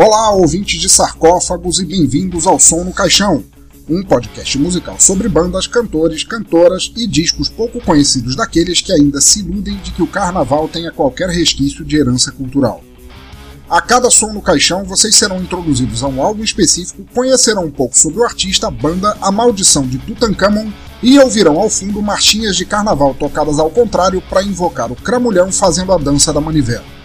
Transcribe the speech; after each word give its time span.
Olá, 0.00 0.30
ouvintes 0.30 0.80
de 0.80 0.88
sarcófagos 0.88 1.80
e 1.80 1.84
bem-vindos 1.84 2.46
ao 2.46 2.56
Som 2.60 2.84
no 2.84 2.92
Caixão, 2.92 3.42
um 3.90 4.00
podcast 4.00 4.56
musical 4.56 4.94
sobre 4.96 5.28
bandas, 5.28 5.66
cantores, 5.66 6.22
cantoras 6.22 6.92
e 6.96 7.04
discos 7.04 7.48
pouco 7.48 7.80
conhecidos 7.80 8.36
daqueles 8.36 8.80
que 8.80 8.92
ainda 8.92 9.20
se 9.20 9.40
iludem 9.40 9.76
de 9.78 9.90
que 9.90 10.00
o 10.00 10.06
carnaval 10.06 10.68
tenha 10.68 10.92
qualquer 10.92 11.28
resquício 11.30 11.84
de 11.84 11.96
herança 11.96 12.30
cultural. 12.30 12.80
A 13.68 13.82
cada 13.82 14.08
som 14.08 14.32
no 14.32 14.40
caixão, 14.40 14.84
vocês 14.84 15.16
serão 15.16 15.42
introduzidos 15.42 16.04
a 16.04 16.06
um 16.06 16.22
álbum 16.22 16.44
específico, 16.44 17.04
conhecerão 17.12 17.64
um 17.64 17.70
pouco 17.72 17.98
sobre 17.98 18.20
o 18.20 18.24
artista, 18.24 18.68
a 18.68 18.70
banda, 18.70 19.18
a 19.20 19.32
maldição 19.32 19.84
de 19.84 19.98
Tutankhamon 19.98 20.70
e 21.02 21.18
ouvirão 21.18 21.58
ao 21.58 21.68
fundo 21.68 22.00
marchinhas 22.00 22.54
de 22.54 22.64
carnaval 22.64 23.14
tocadas 23.14 23.58
ao 23.58 23.68
contrário 23.68 24.22
para 24.30 24.44
invocar 24.44 24.92
o 24.92 24.96
cramulhão 24.96 25.50
fazendo 25.50 25.92
a 25.92 25.98
dança 25.98 26.32
da 26.32 26.40
manivela. 26.40 26.97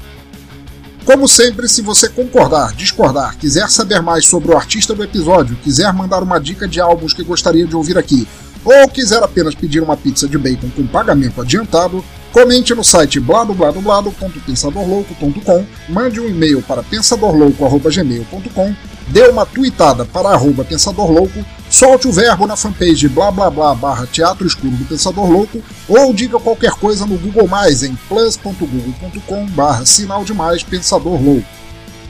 Como 1.05 1.27
sempre, 1.27 1.67
se 1.67 1.81
você 1.81 2.07
concordar, 2.07 2.73
discordar, 2.73 3.37
quiser 3.37 3.69
saber 3.69 4.01
mais 4.01 4.25
sobre 4.25 4.51
o 4.51 4.57
artista 4.57 4.95
do 4.95 5.03
episódio, 5.03 5.57
quiser 5.57 5.91
mandar 5.93 6.23
uma 6.23 6.39
dica 6.39 6.67
de 6.67 6.79
álbuns 6.79 7.13
que 7.13 7.23
gostaria 7.23 7.67
de 7.67 7.75
ouvir 7.75 7.97
aqui, 7.97 8.27
ou 8.63 8.87
quiser 8.87 9.21
apenas 9.21 9.53
pedir 9.53 9.81
uma 9.81 9.97
pizza 9.97 10.27
de 10.27 10.37
bacon 10.37 10.69
com 10.69 10.87
pagamento 10.87 11.41
adiantado, 11.41 12.03
Comente 12.33 12.73
no 12.73 12.83
site 12.83 13.19
bladobladoblado.pensadorlouco.com, 13.19 15.65
mande 15.87 16.19
um 16.19 16.27
e-mail 16.27 16.63
para 16.63 16.81
pensadorlouco.gmail.com, 16.81 18.75
dê 19.13 19.27
uma 19.27 19.45
tweetada 19.45 20.05
para 20.05 20.29
arroba 20.29 20.65
pensadorlouco, 20.65 21.45
solte 21.69 22.07
o 22.07 22.11
verbo 22.11 22.47
na 22.47 22.57
fanpage 22.57 23.07
blá 23.07 23.29
blá 23.29 23.47
blá 23.47 23.75
barra 23.75 24.07
Teatro 24.07 24.47
Escuro 24.47 24.75
do 24.75 24.85
Pensador 24.85 25.29
Louco 25.29 25.61
ou 25.87 26.11
diga 26.11 26.39
qualquer 26.39 26.71
coisa 26.71 27.05
no 27.05 27.15
Google 27.19 27.47
Mais 27.47 27.83
em 27.83 27.95
plus.google.com 28.09 29.45
barra 29.51 29.85
sinal 29.85 30.25
de 30.25 30.33
mais 30.33 30.63
Pensador 30.63 31.21
Louco. 31.21 31.47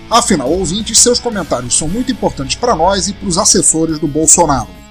Afinal, 0.10 0.50
ouvintes, 0.50 0.98
seus 0.98 1.20
comentários 1.20 1.78
são 1.78 1.90
muito 1.90 2.10
importantes 2.10 2.56
para 2.56 2.74
nós 2.74 3.10
e 3.10 3.14
para 3.14 3.28
os 3.28 3.38
assessores 3.38 4.00
do 4.00 4.08
Bolsonaro. 4.08 4.83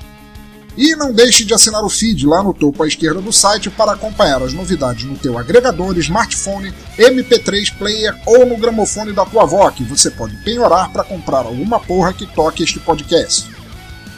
E 0.77 0.97
não 0.97 1.13
deixe 1.13 1.45
de 1.45 1.53
assinar 1.53 1.85
o 1.85 1.91
feed 1.91 2.27
lá 2.27 2.43
no 2.43 2.55
topo 2.55 2.83
à 2.83 2.89
esquerda 2.89 3.21
do 3.21 3.33
site 3.33 3.69
para 3.69 3.93
acompanhar 3.93 4.43
as 4.43 4.55
novidades 4.55 5.05
no 5.05 5.17
teu 5.17 5.37
agregador, 5.37 5.97
smartphone, 5.99 6.73
MP3 6.99 7.77
player 7.77 8.17
ou 8.27 8.47
no 8.47 8.57
gramofone 8.57 9.13
da 9.13 9.27
tua 9.27 9.43
avó, 9.43 9.71
que 9.71 9.85
você 9.85 10.11
pode 10.11 10.35
penhorar 10.37 10.91
para 10.91 11.05
comprar 11.05 11.45
alguma 11.45 11.79
porra 11.79 12.13
que 12.13 12.27
toque 12.27 12.63
este 12.63 12.81
podcast. 12.81 13.51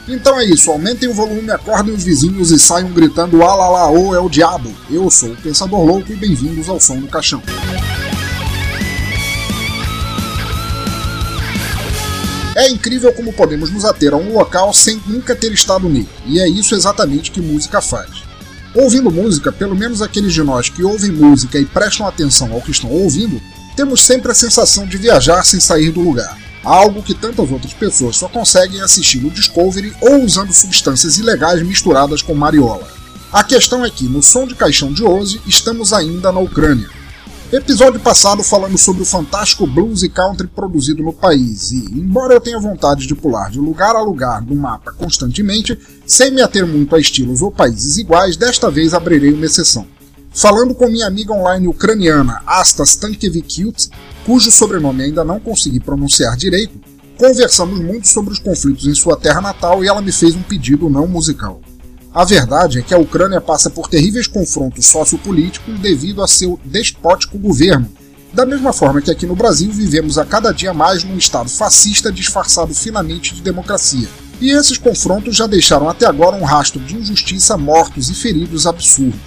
Então 0.07 0.39
é 0.39 0.45
isso, 0.45 0.71
aumentem 0.71 1.09
o 1.09 1.13
volume, 1.13 1.51
acordem 1.51 1.93
os 1.93 2.03
vizinhos 2.03 2.51
e 2.51 2.59
saiam 2.59 2.91
gritando 2.91 3.43
Alalaô 3.43 4.13
é 4.15 4.19
o 4.19 4.29
diabo. 4.29 4.71
Eu 4.89 5.09
sou 5.09 5.31
o 5.31 5.35
Pensador 5.35 5.83
Louco 5.83 6.11
e 6.11 6.15
bem-vindos 6.15 6.69
ao 6.69 6.79
Som 6.79 6.99
do 6.99 7.07
Caixão. 7.07 7.41
É 12.55 12.69
incrível 12.69 13.11
como 13.11 13.33
podemos 13.33 13.69
nos 13.69 13.83
ater 13.83 14.13
a 14.13 14.17
um 14.17 14.31
local 14.31 14.73
sem 14.73 15.01
nunca 15.05 15.35
ter 15.35 15.51
estado 15.51 15.89
nele, 15.89 16.07
e 16.25 16.39
é 16.39 16.47
isso 16.47 16.73
exatamente 16.73 17.29
que 17.29 17.41
música 17.41 17.81
faz. 17.81 18.23
Ouvindo 18.73 19.11
música, 19.11 19.51
pelo 19.51 19.75
menos 19.75 20.01
aqueles 20.01 20.33
de 20.33 20.41
nós 20.41 20.69
que 20.69 20.81
ouvem 20.81 21.11
música 21.11 21.59
e 21.59 21.65
prestam 21.65 22.07
atenção 22.07 22.53
ao 22.53 22.61
que 22.61 22.71
estão 22.71 22.89
ouvindo, 22.89 23.41
temos 23.75 24.05
sempre 24.05 24.31
a 24.31 24.35
sensação 24.35 24.87
de 24.87 24.97
viajar 24.97 25.43
sem 25.43 25.59
sair 25.59 25.91
do 25.91 25.99
lugar, 25.99 26.37
algo 26.63 27.03
que 27.03 27.13
tantas 27.13 27.51
outras 27.51 27.73
pessoas 27.73 28.15
só 28.15 28.29
conseguem 28.29 28.79
assistindo 28.79 29.29
Discovery 29.29 29.93
ou 29.99 30.23
usando 30.23 30.53
substâncias 30.53 31.17
ilegais 31.17 31.61
misturadas 31.61 32.21
com 32.21 32.33
mariola. 32.33 32.87
A 33.33 33.43
questão 33.43 33.83
é 33.83 33.89
que, 33.89 34.05
no 34.05 34.23
som 34.23 34.47
de 34.47 34.55
caixão 34.55 34.93
de 34.93 35.03
hoje, 35.03 35.41
estamos 35.45 35.91
ainda 35.91 36.31
na 36.31 36.39
Ucrânia, 36.39 36.89
Episódio 37.55 38.01
passado 38.01 38.43
falamos 38.43 38.81
sobre 38.81 39.03
o 39.03 39.05
fantástico 39.05 39.65
blues 39.65 40.03
e 40.03 40.09
country 40.09 40.45
produzido 40.45 41.01
no 41.01 41.13
país, 41.13 41.71
e, 41.71 41.85
embora 41.97 42.33
eu 42.33 42.41
tenha 42.41 42.59
vontade 42.59 43.07
de 43.07 43.15
pular 43.15 43.49
de 43.49 43.59
lugar 43.59 43.95
a 43.95 44.01
lugar 44.01 44.41
no 44.41 44.53
mapa 44.57 44.91
constantemente, 44.91 45.79
sem 46.05 46.31
me 46.31 46.41
ater 46.41 46.67
muito 46.67 46.93
a 46.93 46.99
estilos 46.99 47.41
ou 47.41 47.49
países 47.49 47.97
iguais, 47.97 48.35
desta 48.35 48.69
vez 48.69 48.93
abrirei 48.93 49.31
uma 49.31 49.45
exceção. 49.45 49.87
Falando 50.33 50.75
com 50.75 50.89
minha 50.89 51.07
amiga 51.07 51.31
online 51.31 51.69
ucraniana 51.69 52.41
Asta 52.45 52.83
Stankevikiut, 52.83 53.89
cujo 54.25 54.51
sobrenome 54.51 55.03
ainda 55.03 55.23
não 55.23 55.39
consegui 55.39 55.79
pronunciar 55.79 56.35
direito, 56.35 56.77
conversamos 57.17 57.79
muito 57.79 58.09
sobre 58.09 58.33
os 58.33 58.39
conflitos 58.39 58.85
em 58.85 58.93
sua 58.93 59.15
terra 59.15 59.39
natal 59.39 59.81
e 59.81 59.87
ela 59.87 60.01
me 60.01 60.11
fez 60.11 60.35
um 60.35 60.41
pedido 60.41 60.89
não 60.89 61.07
musical. 61.07 61.61
A 62.15 62.23
verdade 62.23 62.79
é 62.79 62.81
que 62.81 62.93
a 62.93 62.97
Ucrânia 62.97 63.41
passa 63.41 63.69
por 63.69 63.89
terríveis 63.89 64.25
confrontos 64.25 64.85
sociopolíticos 64.85 65.77
devido 65.81 66.23
a 66.23 66.27
seu 66.29 66.57
despótico 66.63 67.37
governo, 67.37 67.91
da 68.31 68.45
mesma 68.45 68.71
forma 68.71 69.01
que 69.01 69.11
aqui 69.11 69.25
no 69.25 69.35
Brasil 69.35 69.69
vivemos 69.69 70.17
a 70.17 70.23
cada 70.23 70.53
dia 70.53 70.73
mais 70.73 71.03
num 71.03 71.17
estado 71.17 71.49
fascista 71.49 72.13
disfarçado 72.13 72.73
finamente 72.73 73.35
de 73.35 73.41
democracia. 73.41 74.07
E 74.39 74.49
esses 74.49 74.77
confrontos 74.77 75.35
já 75.35 75.45
deixaram 75.45 75.89
até 75.89 76.05
agora 76.05 76.37
um 76.37 76.45
rastro 76.45 76.79
de 76.79 76.95
injustiça, 76.95 77.57
mortos 77.57 78.09
e 78.09 78.13
feridos 78.13 78.65
absurdo. 78.65 79.19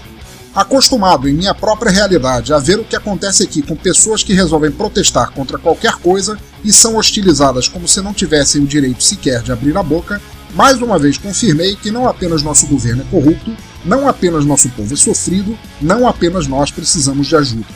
Acostumado 0.54 1.28
em 1.28 1.34
minha 1.34 1.54
própria 1.54 1.92
realidade 1.92 2.54
a 2.54 2.58
ver 2.58 2.78
o 2.78 2.84
que 2.84 2.96
acontece 2.96 3.42
aqui 3.42 3.60
com 3.60 3.76
pessoas 3.76 4.22
que 4.22 4.32
resolvem 4.32 4.70
protestar 4.70 5.30
contra 5.32 5.58
qualquer 5.58 5.96
coisa 5.96 6.38
e 6.64 6.72
são 6.72 6.96
hostilizadas 6.96 7.68
como 7.68 7.86
se 7.86 8.00
não 8.00 8.14
tivessem 8.14 8.62
o 8.62 8.66
direito 8.66 9.04
sequer 9.04 9.42
de 9.42 9.52
abrir 9.52 9.76
a 9.76 9.82
boca, 9.82 10.22
mais 10.54 10.80
uma 10.80 10.98
vez 10.98 11.18
confirmei 11.18 11.76
que 11.76 11.90
não 11.90 12.08
apenas 12.08 12.42
nosso 12.42 12.66
governo 12.66 13.02
é 13.02 13.06
corrupto, 13.10 13.56
não 13.84 14.08
apenas 14.08 14.44
nosso 14.44 14.68
povo 14.70 14.92
é 14.94 14.96
sofrido, 14.96 15.58
não 15.80 16.08
apenas 16.08 16.46
nós 16.46 16.70
precisamos 16.70 17.26
de 17.26 17.36
ajuda. 17.36 17.66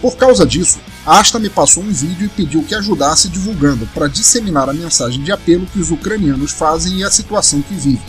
Por 0.00 0.16
causa 0.16 0.44
disso, 0.44 0.78
a 1.06 1.18
Asta 1.18 1.38
me 1.38 1.48
passou 1.48 1.82
um 1.82 1.92
vídeo 1.92 2.26
e 2.26 2.28
pediu 2.28 2.62
que 2.62 2.74
ajudasse 2.74 3.28
divulgando 3.28 3.86
para 3.94 4.08
disseminar 4.08 4.68
a 4.68 4.74
mensagem 4.74 5.22
de 5.22 5.32
apelo 5.32 5.66
que 5.66 5.78
os 5.78 5.90
ucranianos 5.90 6.52
fazem 6.52 6.98
e 6.98 7.04
a 7.04 7.10
situação 7.10 7.62
que 7.62 7.74
vivem. 7.74 8.02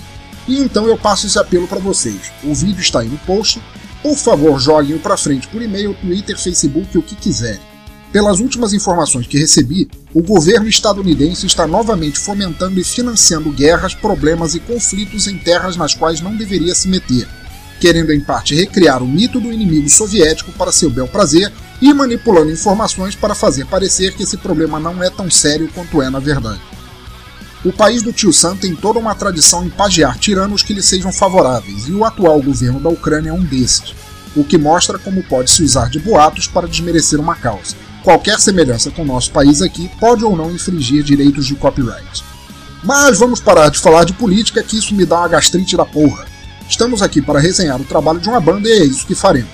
E 0.47 0.59
então 0.59 0.85
eu 0.87 0.97
passo 0.97 1.25
esse 1.25 1.39
apelo 1.39 1.67
para 1.67 1.79
vocês. 1.79 2.31
O 2.43 2.53
vídeo 2.53 2.81
está 2.81 2.99
aí 2.99 3.07
no 3.07 3.17
post. 3.19 3.61
Por 4.03 4.17
favor, 4.17 4.59
joguem-o 4.59 4.99
para 4.99 5.17
frente 5.17 5.47
por 5.47 5.61
e-mail, 5.61 5.95
Twitter, 5.95 6.37
Facebook, 6.37 6.97
o 6.97 7.01
que 7.01 7.15
quiserem. 7.15 7.74
Pelas 8.15 8.39
últimas 8.39 8.71
informações 8.71 9.27
que 9.27 9.37
recebi, 9.37 9.89
o 10.13 10.23
governo 10.23 10.69
estadunidense 10.69 11.45
está 11.45 11.67
novamente 11.67 12.17
fomentando 12.17 12.79
e 12.79 12.83
financiando 12.85 13.51
guerras, 13.51 13.93
problemas 13.93 14.55
e 14.55 14.61
conflitos 14.61 15.27
em 15.27 15.37
terras 15.37 15.75
nas 15.75 15.93
quais 15.93 16.21
não 16.21 16.33
deveria 16.33 16.73
se 16.73 16.87
meter, 16.87 17.27
querendo 17.81 18.13
em 18.13 18.21
parte 18.21 18.55
recriar 18.55 19.03
o 19.03 19.05
mito 19.05 19.37
do 19.41 19.51
inimigo 19.51 19.89
soviético 19.89 20.53
para 20.53 20.71
seu 20.71 20.89
bel 20.89 21.09
prazer 21.09 21.51
e 21.81 21.93
manipulando 21.93 22.51
informações 22.51 23.15
para 23.15 23.35
fazer 23.35 23.65
parecer 23.65 24.13
que 24.13 24.23
esse 24.23 24.37
problema 24.37 24.79
não 24.79 25.03
é 25.03 25.09
tão 25.09 25.29
sério 25.29 25.69
quanto 25.75 26.01
é 26.01 26.09
na 26.09 26.19
verdade. 26.19 26.61
O 27.65 27.73
país 27.73 28.01
do 28.01 28.13
tio 28.13 28.31
Sam 28.31 28.55
tem 28.55 28.73
toda 28.73 28.97
uma 28.97 29.13
tradição 29.13 29.65
em 29.65 29.69
pagear 29.69 30.17
tiranos 30.17 30.63
que 30.63 30.71
lhe 30.71 30.81
sejam 30.81 31.11
favoráveis, 31.11 31.89
e 31.89 31.91
o 31.91 32.05
atual 32.05 32.41
governo 32.41 32.79
da 32.79 32.87
Ucrânia 32.87 33.31
é 33.31 33.33
um 33.33 33.43
desses, 33.43 33.93
o 34.33 34.45
que 34.45 34.57
mostra 34.57 34.97
como 34.97 35.21
pode 35.23 35.51
se 35.51 35.61
usar 35.61 35.89
de 35.89 35.99
boatos 35.99 36.47
para 36.47 36.65
desmerecer 36.65 37.19
uma 37.19 37.35
causa 37.35 37.75
qualquer 38.05 38.39
semelhança 38.39 38.91
com 38.91 39.01
o 39.01 39.05
nosso 39.05 39.31
país 39.31 39.63
aqui 39.63 39.89
pode 39.99 40.23
ou 40.23 40.37
não 40.37 40.51
infringir 40.51 41.03
direitos 41.03 41.47
de 41.47 41.55
copyright. 41.55 42.23
Mas 42.83 43.17
vamos 43.17 43.39
parar 43.39 43.69
de 43.69 43.79
falar 43.79 44.03
de 44.03 44.13
política, 44.13 44.61
que 44.61 44.77
isso 44.77 44.93
me 44.93 45.07
dá 45.07 45.17
uma 45.17 45.27
gastrite 45.27 45.75
da 45.75 45.83
porra. 45.83 46.27
Estamos 46.69 47.01
aqui 47.01 47.19
para 47.19 47.39
resenhar 47.39 47.81
o 47.81 47.83
trabalho 47.83 48.19
de 48.19 48.29
uma 48.29 48.39
banda 48.39 48.69
e 48.69 48.73
é 48.73 48.85
isso 48.85 49.07
que 49.07 49.15
faremos. 49.15 49.49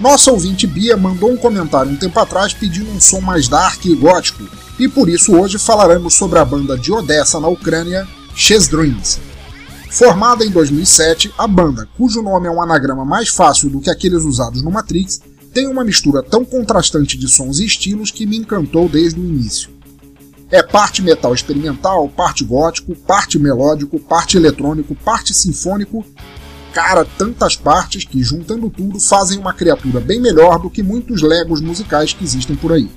Nossa 0.00 0.30
ouvinte 0.30 0.68
Bia 0.68 0.96
mandou 0.96 1.32
um 1.32 1.36
comentário 1.36 1.90
um 1.90 1.96
tempo 1.96 2.18
atrás 2.20 2.52
pedindo 2.52 2.92
um 2.92 3.00
som 3.00 3.20
mais 3.20 3.48
dark 3.48 3.84
e 3.84 3.96
gótico, 3.96 4.44
e 4.78 4.88
por 4.88 5.08
isso 5.08 5.34
hoje 5.34 5.58
falaremos 5.58 6.14
sobre 6.14 6.38
a 6.38 6.44
banda 6.44 6.78
de 6.78 6.92
Odessa, 6.92 7.40
na 7.40 7.48
Ucrânia, 7.48 8.06
Chess 8.36 8.68
Dreams. 8.68 9.18
Formada 9.90 10.44
em 10.44 10.50
2007, 10.50 11.32
a 11.36 11.46
banda, 11.46 11.88
cujo 11.96 12.22
nome 12.22 12.46
é 12.46 12.50
um 12.50 12.62
anagrama 12.62 13.04
mais 13.04 13.28
fácil 13.30 13.68
do 13.68 13.80
que 13.80 13.90
aqueles 13.90 14.22
usados 14.22 14.62
no 14.62 14.70
Matrix, 14.70 15.20
tem 15.54 15.68
uma 15.68 15.84
mistura 15.84 16.20
tão 16.20 16.44
contrastante 16.44 17.16
de 17.16 17.28
sons 17.28 17.60
e 17.60 17.64
estilos 17.64 18.10
que 18.10 18.26
me 18.26 18.36
encantou 18.36 18.88
desde 18.88 19.20
o 19.20 19.24
início. 19.24 19.70
É 20.50 20.62
parte 20.62 21.00
metal 21.00 21.32
experimental, 21.32 22.08
parte 22.08 22.44
gótico, 22.44 22.94
parte 22.94 23.38
melódico, 23.38 23.98
parte 24.00 24.36
eletrônico, 24.36 24.96
parte 24.96 25.32
sinfônico. 25.32 26.04
Cara, 26.72 27.04
tantas 27.04 27.54
partes 27.56 28.04
que, 28.04 28.22
juntando 28.22 28.68
tudo, 28.68 28.98
fazem 28.98 29.38
uma 29.38 29.52
criatura 29.52 30.00
bem 30.00 30.20
melhor 30.20 30.58
do 30.58 30.68
que 30.68 30.82
muitos 30.82 31.22
legos 31.22 31.60
musicais 31.60 32.12
que 32.12 32.24
existem 32.24 32.56
por 32.56 32.72
aí. 32.72 32.90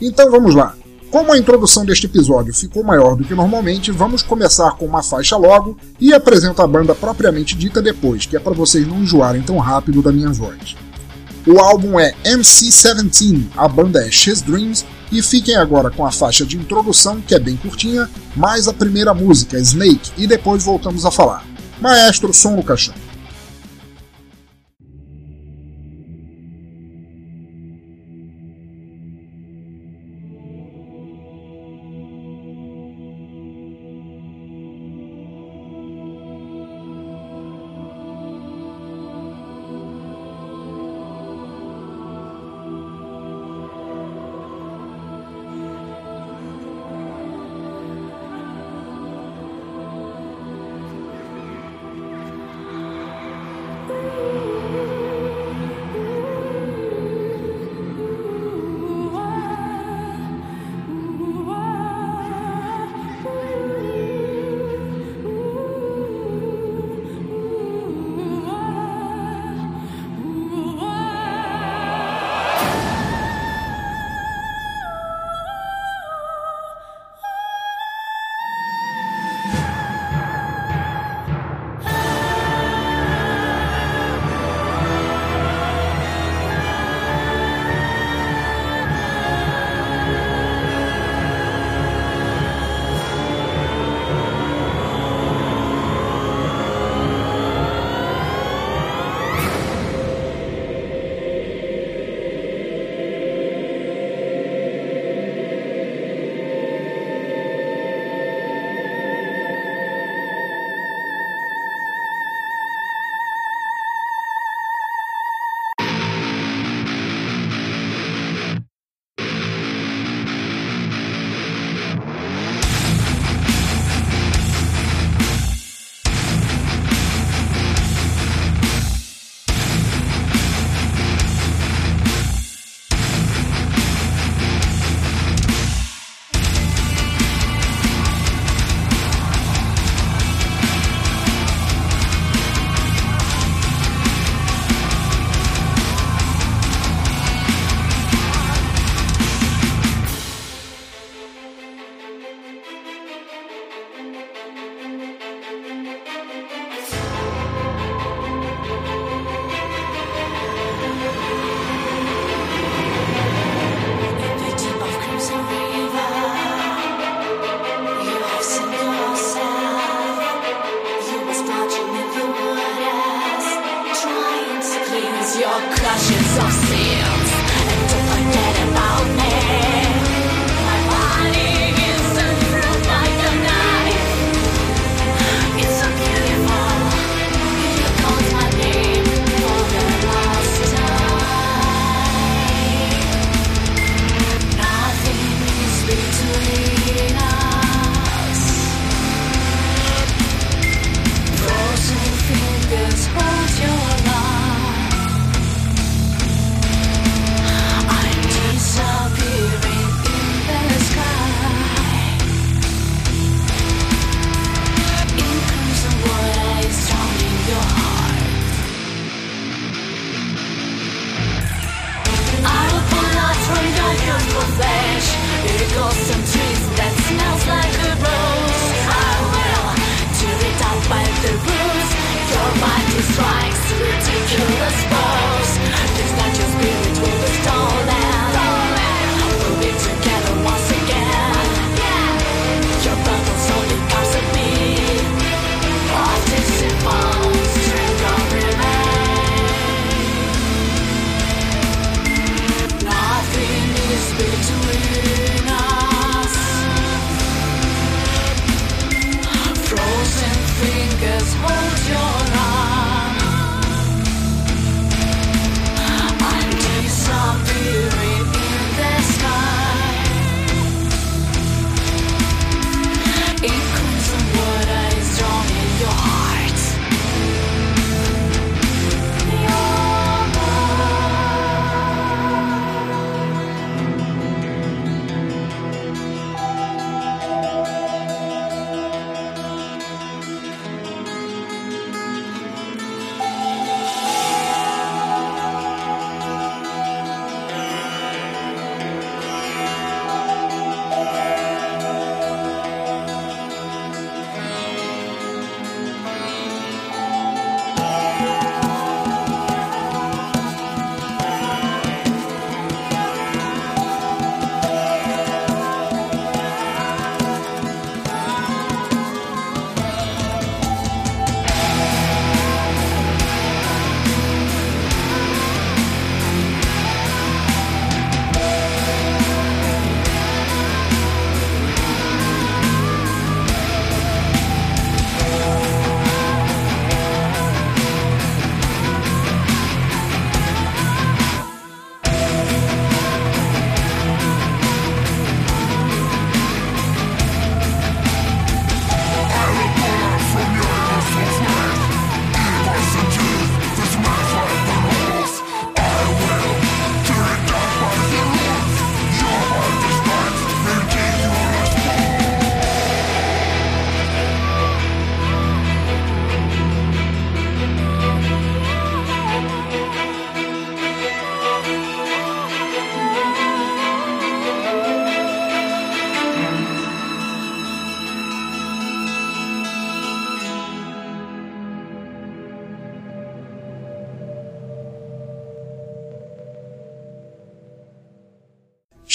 Então 0.00 0.30
vamos 0.32 0.56
lá. 0.56 0.74
Como 1.12 1.32
a 1.32 1.38
introdução 1.38 1.84
deste 1.84 2.06
episódio 2.06 2.52
ficou 2.52 2.82
maior 2.82 3.14
do 3.14 3.24
que 3.24 3.34
normalmente, 3.34 3.92
vamos 3.92 4.22
começar 4.22 4.72
com 4.72 4.86
uma 4.86 5.02
faixa 5.02 5.36
logo 5.36 5.76
e 6.00 6.12
apresento 6.12 6.60
a 6.60 6.66
banda 6.66 6.94
propriamente 6.94 7.54
dita 7.54 7.80
depois, 7.80 8.26
que 8.26 8.36
é 8.36 8.40
para 8.40 8.54
vocês 8.54 8.86
não 8.86 9.02
enjoarem 9.02 9.42
tão 9.42 9.58
rápido 9.58 10.02
da 10.02 10.10
minha 10.10 10.30
voz. 10.30 10.74
O 11.44 11.58
álbum 11.58 11.98
é 11.98 12.14
MC17, 12.24 13.48
a 13.56 13.66
banda 13.66 14.06
é 14.06 14.10
X 14.10 14.42
Dreams, 14.42 14.84
e 15.10 15.20
fiquem 15.20 15.56
agora 15.56 15.90
com 15.90 16.06
a 16.06 16.12
faixa 16.12 16.46
de 16.46 16.56
introdução, 16.56 17.20
que 17.20 17.34
é 17.34 17.38
bem 17.38 17.56
curtinha, 17.56 18.08
mais 18.36 18.68
a 18.68 18.72
primeira 18.72 19.12
música, 19.12 19.58
Snake, 19.58 20.12
e 20.16 20.26
depois 20.26 20.62
voltamos 20.62 21.04
a 21.04 21.10
falar. 21.10 21.44
Maestro, 21.80 22.32
som 22.32 22.52
no 22.54 22.62
caixão. 22.62 22.94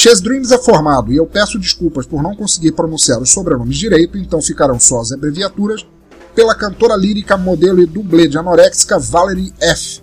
Chess 0.07 0.21
Dreams 0.21 0.53
é 0.53 0.57
formado, 0.57 1.11
e 1.11 1.17
eu 1.17 1.25
peço 1.25 1.59
desculpas 1.59 2.05
por 2.05 2.23
não 2.23 2.33
conseguir 2.33 2.71
pronunciar 2.71 3.21
os 3.21 3.29
sobrenomes 3.29 3.75
direito, 3.75 4.17
então 4.17 4.41
ficarão 4.41 4.79
só 4.79 5.01
as 5.01 5.11
abreviaturas, 5.11 5.85
pela 6.33 6.55
cantora 6.55 6.95
lírica, 6.95 7.35
modelo 7.35 7.81
e 7.81 7.85
dublê 7.85 8.25
de 8.25 8.37
anoréxica 8.37 8.97
Valerie 8.97 9.53
F., 9.59 10.01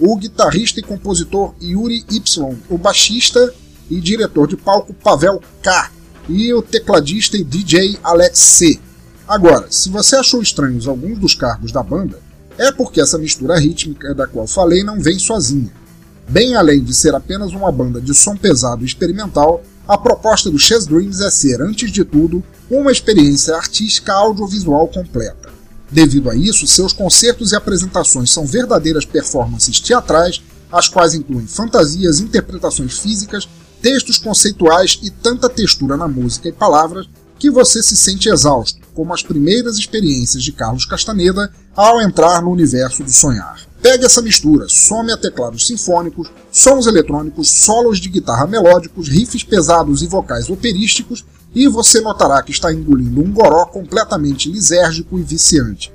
o 0.00 0.16
guitarrista 0.16 0.80
e 0.80 0.82
compositor 0.82 1.54
Yuri 1.60 2.06
Y., 2.10 2.56
o 2.70 2.78
baixista 2.78 3.52
e 3.90 4.00
diretor 4.00 4.48
de 4.48 4.56
palco 4.56 4.94
Pavel 4.94 5.42
K., 5.62 5.90
e 6.26 6.50
o 6.54 6.62
tecladista 6.62 7.36
e 7.36 7.44
DJ 7.44 7.98
Alex 8.02 8.38
C. 8.38 8.80
Agora, 9.28 9.66
se 9.68 9.90
você 9.90 10.16
achou 10.16 10.40
estranhos 10.40 10.88
alguns 10.88 11.18
dos 11.18 11.34
cargos 11.34 11.70
da 11.70 11.82
banda, 11.82 12.18
é 12.56 12.72
porque 12.72 12.98
essa 12.98 13.18
mistura 13.18 13.58
rítmica 13.58 14.14
da 14.14 14.26
qual 14.26 14.46
falei 14.46 14.82
não 14.82 14.98
vem 14.98 15.18
sozinha. 15.18 15.83
Bem 16.28 16.54
além 16.54 16.82
de 16.82 16.94
ser 16.94 17.14
apenas 17.14 17.52
uma 17.52 17.70
banda 17.70 18.00
de 18.00 18.14
som 18.14 18.36
pesado 18.36 18.82
e 18.82 18.86
experimental, 18.86 19.62
a 19.86 19.98
proposta 19.98 20.50
do 20.50 20.58
Chess 20.58 20.86
Dreams 20.86 21.20
é 21.20 21.30
ser, 21.30 21.60
antes 21.60 21.92
de 21.92 22.04
tudo, 22.04 22.42
uma 22.70 22.90
experiência 22.90 23.54
artística 23.54 24.12
audiovisual 24.12 24.88
completa. 24.88 25.52
Devido 25.90 26.30
a 26.30 26.34
isso, 26.34 26.66
seus 26.66 26.92
concertos 26.92 27.52
e 27.52 27.56
apresentações 27.56 28.32
são 28.32 28.46
verdadeiras 28.46 29.04
performances 29.04 29.78
teatrais, 29.78 30.42
as 30.72 30.88
quais 30.88 31.14
incluem 31.14 31.46
fantasias, 31.46 32.18
interpretações 32.18 32.98
físicas, 32.98 33.46
textos 33.82 34.16
conceituais 34.16 34.98
e 35.02 35.10
tanta 35.10 35.48
textura 35.48 35.96
na 35.96 36.08
música 36.08 36.48
e 36.48 36.52
palavras 36.52 37.06
que 37.38 37.50
você 37.50 37.82
se 37.82 37.96
sente 37.96 38.30
exausto, 38.30 38.80
como 38.94 39.12
as 39.12 39.22
primeiras 39.22 39.76
experiências 39.76 40.42
de 40.42 40.52
Carlos 40.52 40.86
Castaneda 40.86 41.52
ao 41.76 42.00
entrar 42.00 42.40
no 42.40 42.50
universo 42.50 43.04
do 43.04 43.10
sonhar. 43.10 43.60
Pegue 43.84 44.06
essa 44.06 44.22
mistura, 44.22 44.64
some 44.66 45.12
a 45.12 45.16
teclados 45.18 45.66
sinfônicos, 45.66 46.30
sons 46.50 46.86
eletrônicos, 46.86 47.50
solos 47.50 48.00
de 48.00 48.08
guitarra 48.08 48.46
melódicos, 48.46 49.08
riffs 49.08 49.44
pesados 49.44 50.00
e 50.00 50.06
vocais 50.06 50.48
operísticos, 50.48 51.22
e 51.54 51.68
você 51.68 52.00
notará 52.00 52.42
que 52.42 52.50
está 52.50 52.72
engolindo 52.72 53.20
um 53.20 53.30
goró 53.30 53.66
completamente 53.66 54.50
lisérgico 54.50 55.18
e 55.18 55.22
viciante. 55.22 55.92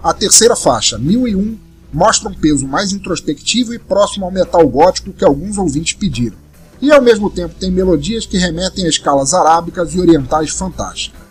A 0.00 0.14
terceira 0.14 0.54
faixa, 0.54 0.96
1001, 0.96 1.58
mostra 1.92 2.28
um 2.28 2.34
peso 2.34 2.68
mais 2.68 2.92
introspectivo 2.92 3.74
e 3.74 3.80
próximo 3.80 4.24
ao 4.24 4.30
metal 4.30 4.68
gótico 4.68 5.12
que 5.12 5.24
alguns 5.24 5.58
ouvintes 5.58 5.94
pediram, 5.94 6.36
e 6.80 6.92
ao 6.92 7.02
mesmo 7.02 7.28
tempo 7.28 7.56
tem 7.58 7.72
melodias 7.72 8.26
que 8.26 8.38
remetem 8.38 8.86
a 8.86 8.88
escalas 8.88 9.34
arábicas 9.34 9.92
e 9.92 9.98
orientais 9.98 10.50
fantásticas. 10.50 11.27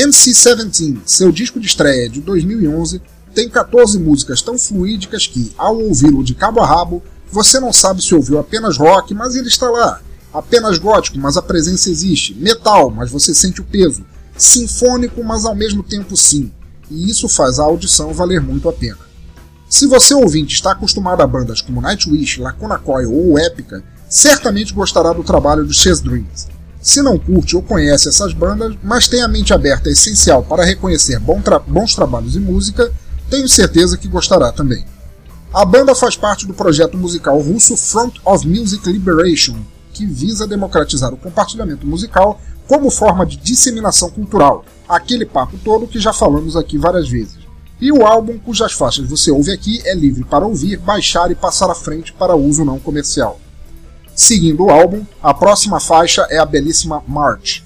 NC-17, 0.00 1.00
seu 1.04 1.30
disco 1.30 1.60
de 1.60 1.66
estreia 1.66 2.08
de 2.08 2.22
2011, 2.22 3.02
tem 3.34 3.50
14 3.50 3.98
músicas 3.98 4.40
tão 4.40 4.58
fluídicas 4.58 5.26
que, 5.26 5.52
ao 5.58 5.78
ouvi-lo 5.78 6.24
de 6.24 6.34
cabo 6.34 6.60
a 6.60 6.66
rabo, 6.66 7.02
você 7.30 7.60
não 7.60 7.70
sabe 7.70 8.02
se 8.02 8.14
ouviu 8.14 8.38
apenas 8.38 8.78
rock, 8.78 9.12
mas 9.12 9.36
ele 9.36 9.48
está 9.48 9.68
lá. 9.68 10.00
Apenas 10.32 10.78
gótico, 10.78 11.18
mas 11.18 11.36
a 11.36 11.42
presença 11.42 11.90
existe. 11.90 12.34
Metal, 12.34 12.90
mas 12.90 13.10
você 13.10 13.34
sente 13.34 13.60
o 13.60 13.64
peso. 13.64 14.02
Sinfônico, 14.38 15.22
mas 15.22 15.44
ao 15.44 15.54
mesmo 15.54 15.82
tempo 15.82 16.16
sim. 16.16 16.50
E 16.90 17.10
isso 17.10 17.28
faz 17.28 17.58
a 17.58 17.64
audição 17.64 18.14
valer 18.14 18.40
muito 18.40 18.70
a 18.70 18.72
pena. 18.72 18.98
Se 19.68 19.86
você 19.86 20.14
ouvinte 20.14 20.54
está 20.54 20.72
acostumado 20.72 21.20
a 21.20 21.26
bandas 21.26 21.60
como 21.60 21.80
Nightwish, 21.80 22.40
Lacuna 22.40 22.78
Coil 22.78 23.12
ou 23.12 23.38
Épica, 23.38 23.84
certamente 24.08 24.72
gostará 24.72 25.12
do 25.12 25.22
trabalho 25.22 25.66
de 25.66 25.74
Chess 25.74 26.00
Dreams. 26.00 26.48
Se 26.80 27.02
não 27.02 27.18
curte 27.18 27.54
ou 27.54 27.62
conhece 27.62 28.08
essas 28.08 28.32
bandas, 28.32 28.74
mas 28.82 29.06
tem 29.06 29.20
a 29.20 29.28
mente 29.28 29.52
aberta 29.52 29.90
é 29.90 29.92
essencial 29.92 30.42
para 30.42 30.64
reconhecer 30.64 31.20
tra 31.44 31.58
bons 31.58 31.94
trabalhos 31.94 32.34
e 32.36 32.40
música, 32.40 32.90
tenho 33.28 33.48
certeza 33.48 33.98
que 33.98 34.08
gostará 34.08 34.50
também. 34.50 34.84
A 35.52 35.64
banda 35.64 35.94
faz 35.94 36.16
parte 36.16 36.46
do 36.46 36.54
projeto 36.54 36.96
musical 36.96 37.38
russo 37.38 37.76
Front 37.76 38.14
of 38.24 38.48
Music 38.48 38.90
Liberation, 38.90 39.56
que 39.92 40.06
visa 40.06 40.46
democratizar 40.46 41.12
o 41.12 41.18
compartilhamento 41.18 41.86
musical 41.86 42.40
como 42.66 42.90
forma 42.90 43.26
de 43.26 43.36
disseminação 43.36 44.08
cultural, 44.10 44.64
aquele 44.88 45.26
papo 45.26 45.58
todo 45.62 45.86
que 45.86 46.00
já 46.00 46.12
falamos 46.12 46.56
aqui 46.56 46.78
várias 46.78 47.08
vezes. 47.08 47.38
E 47.80 47.92
o 47.92 48.06
álbum 48.06 48.38
cujas 48.38 48.72
faixas 48.72 49.08
você 49.08 49.30
ouve 49.30 49.50
aqui 49.50 49.82
é 49.84 49.94
livre 49.94 50.24
para 50.24 50.46
ouvir, 50.46 50.78
baixar 50.78 51.30
e 51.30 51.34
passar 51.34 51.70
à 51.70 51.74
frente 51.74 52.12
para 52.12 52.36
uso 52.36 52.64
não 52.64 52.78
comercial. 52.78 53.38
Seguindo 54.22 54.64
o 54.64 54.70
álbum, 54.70 55.02
a 55.22 55.32
próxima 55.32 55.80
faixa 55.80 56.26
é 56.28 56.36
a 56.36 56.44
belíssima 56.44 57.02
March, 57.08 57.64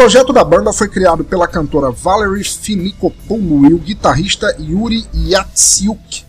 projeto 0.00 0.32
da 0.32 0.42
banda 0.42 0.72
foi 0.72 0.88
criado 0.88 1.22
pela 1.22 1.46
cantora 1.46 1.90
Valerie 1.90 2.42
Finikopoulou 2.42 3.66
e 3.66 3.74
o 3.74 3.78
guitarrista 3.78 4.56
Yuri 4.58 5.06
Yatsiuk, 5.12 6.24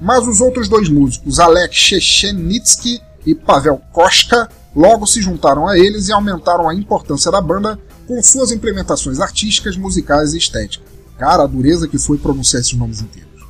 mas 0.00 0.24
os 0.28 0.40
outros 0.40 0.68
dois 0.68 0.88
músicos, 0.88 1.40
Alek 1.40 1.74
Shechenitsky 1.74 3.02
e 3.26 3.34
Pavel 3.34 3.82
Koshka, 3.92 4.48
logo 4.72 5.04
se 5.04 5.20
juntaram 5.20 5.66
a 5.66 5.76
eles 5.76 6.06
e 6.06 6.12
aumentaram 6.12 6.68
a 6.68 6.74
importância 6.76 7.28
da 7.32 7.40
banda 7.40 7.76
com 8.06 8.22
suas 8.22 8.52
implementações 8.52 9.18
artísticas, 9.18 9.76
musicais 9.76 10.32
e 10.32 10.38
estéticas. 10.38 10.86
Cara, 11.18 11.42
a 11.42 11.48
dureza 11.48 11.88
que 11.88 11.98
foi 11.98 12.18
pronunciar 12.18 12.60
esses 12.60 12.74
nomes 12.74 13.00
inteiros. 13.00 13.48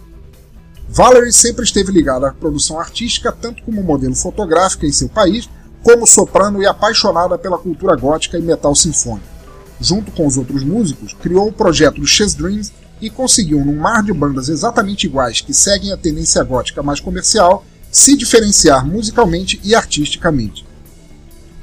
Valerie 0.88 1.30
sempre 1.30 1.64
esteve 1.64 1.92
ligada 1.92 2.28
à 2.28 2.32
produção 2.32 2.80
artística, 2.80 3.30
tanto 3.30 3.62
como 3.64 3.82
modelo 3.82 4.14
fotográfica 4.14 4.86
em 4.86 4.92
seu 4.92 5.10
país, 5.10 5.46
como 5.82 6.06
soprano 6.06 6.62
e 6.62 6.66
apaixonada 6.66 7.36
pela 7.36 7.58
cultura 7.58 7.94
gótica 7.96 8.38
e 8.38 8.40
metal 8.40 8.74
sinfônico. 8.74 9.37
Junto 9.80 10.10
com 10.12 10.26
os 10.26 10.36
outros 10.36 10.64
músicos, 10.64 11.14
criou 11.14 11.48
o 11.48 11.52
projeto 11.52 12.00
do 12.00 12.06
Chess 12.06 12.34
Dreams 12.34 12.72
e 13.00 13.08
conseguiu, 13.08 13.64
num 13.64 13.76
mar 13.76 14.02
de 14.02 14.12
bandas 14.12 14.48
exatamente 14.48 15.06
iguais 15.06 15.40
que 15.40 15.54
seguem 15.54 15.92
a 15.92 15.96
tendência 15.96 16.42
gótica 16.42 16.82
mais 16.82 17.00
comercial, 17.00 17.64
se 17.90 18.16
diferenciar 18.16 18.86
musicalmente 18.86 19.60
e 19.62 19.74
artisticamente. 19.74 20.66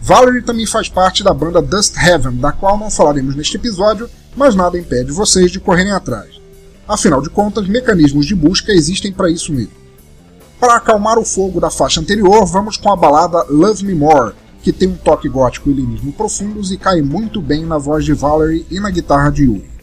Valerie 0.01 0.43
também 0.43 0.65
faz 0.65 0.87
parte 0.87 1.23
da 1.23 1.33
banda 1.33 1.61
Dust 1.61 1.95
Heaven, 1.97 2.37
da 2.37 2.51
qual 2.51 2.77
não 2.77 2.89
falaremos 2.89 3.35
neste 3.35 3.57
episódio, 3.57 4.09
mas 4.35 4.55
nada 4.55 4.77
impede 4.77 5.11
vocês 5.11 5.51
de 5.51 5.59
correrem 5.59 5.91
atrás. 5.91 6.39
Afinal 6.87 7.21
de 7.21 7.29
contas, 7.29 7.67
mecanismos 7.67 8.25
de 8.25 8.35
busca 8.35 8.71
existem 8.71 9.11
para 9.11 9.29
isso 9.29 9.51
mesmo. 9.51 9.73
Para 10.59 10.75
acalmar 10.75 11.17
o 11.17 11.25
fogo 11.25 11.59
da 11.59 11.69
faixa 11.69 11.99
anterior, 11.99 12.45
vamos 12.45 12.77
com 12.77 12.91
a 12.91 12.95
balada 12.95 13.45
Love 13.49 13.83
Me 13.83 13.95
More, 13.95 14.33
que 14.65 14.73
tem 14.73 14.87
um 14.87 14.95
toque 14.95 15.29
gótico 15.29 15.69
e 15.69 15.73
lirismo 15.73 16.11
profundos 16.11 16.71
e 16.71 16.77
cai 16.79 16.99
muito 16.99 17.39
bem 17.39 17.63
na 17.63 17.77
voz 17.77 18.03
de 18.03 18.15
Valerie 18.15 18.65
e 18.71 18.79
na 18.79 18.89
guitarra 18.89 19.29
de 19.29 19.43
Yuri. 19.43 19.74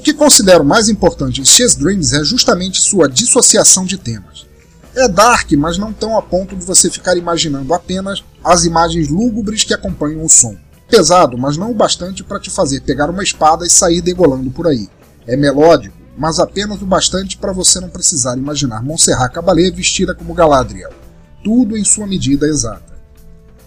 Que 0.00 0.14
considero 0.14 0.64
mais 0.64 0.88
importante 0.88 1.40
em 1.40 1.44
Chess 1.44 1.74
Dreams 1.74 2.12
é 2.12 2.24
justamente 2.24 2.80
sua 2.80 3.08
dissociação 3.08 3.84
de 3.84 3.98
temas. 3.98 4.46
É 4.94 5.06
dark, 5.06 5.52
mas 5.52 5.78
não 5.78 5.92
tão 5.92 6.18
a 6.18 6.22
ponto 6.22 6.56
de 6.56 6.64
você 6.64 6.90
ficar 6.90 7.16
imaginando 7.16 7.72
apenas 7.72 8.24
as 8.42 8.64
imagens 8.64 9.08
lúgubres 9.08 9.62
que 9.62 9.74
acompanham 9.74 10.24
o 10.24 10.28
som. 10.28 10.56
Pesado, 10.88 11.38
mas 11.38 11.56
não 11.56 11.70
o 11.70 11.74
bastante 11.74 12.24
para 12.24 12.40
te 12.40 12.50
fazer 12.50 12.80
pegar 12.80 13.08
uma 13.08 13.22
espada 13.22 13.64
e 13.64 13.70
sair 13.70 14.00
degolando 14.00 14.50
por 14.50 14.66
aí. 14.66 14.88
É 15.26 15.36
melódico, 15.36 15.96
mas 16.18 16.40
apenas 16.40 16.82
o 16.82 16.86
bastante 16.86 17.36
para 17.36 17.52
você 17.52 17.78
não 17.78 17.88
precisar 17.88 18.36
imaginar 18.36 18.82
Montserrat 18.82 19.32
Caballé 19.32 19.70
vestida 19.70 20.14
como 20.14 20.34
Galadriel. 20.34 20.90
Tudo 21.44 21.76
em 21.76 21.84
sua 21.84 22.06
medida 22.06 22.46
exata. 22.46 22.98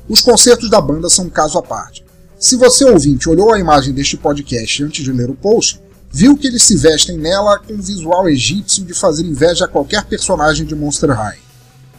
Os 0.09 0.19
concertos 0.19 0.69
da 0.69 0.81
banda 0.81 1.09
são 1.09 1.25
um 1.25 1.29
caso 1.29 1.57
à 1.57 1.63
parte. 1.63 2.05
Se 2.37 2.57
você 2.57 2.83
ouvinte 2.83 3.29
olhou 3.29 3.53
a 3.53 3.59
imagem 3.59 3.93
deste 3.93 4.17
podcast 4.17 4.83
antes 4.83 5.05
de 5.05 5.13
ler 5.13 5.29
o 5.29 5.35
post, 5.35 5.81
viu 6.15 6.37
que 6.37 6.45
eles 6.45 6.61
se 6.61 6.77
vestem 6.77 7.17
nela 7.17 7.57
com 7.57 7.73
um 7.73 7.81
visual 7.81 8.29
egípcio 8.29 8.85
de 8.85 8.93
fazer 8.93 9.25
inveja 9.25 9.65
a 9.65 9.67
qualquer 9.67 10.05
personagem 10.05 10.63
de 10.63 10.75
Monster 10.75 11.09
High. 11.09 11.39